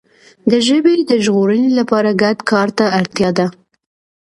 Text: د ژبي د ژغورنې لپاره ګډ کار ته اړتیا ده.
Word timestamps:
د 0.51 0.53
ژبي 0.67 0.95
د 1.09 1.11
ژغورنې 1.23 1.71
لپاره 1.79 2.09
ګډ 2.23 2.37
کار 2.51 2.67
ته 2.77 2.85
اړتیا 2.99 3.29
ده. 3.37 3.47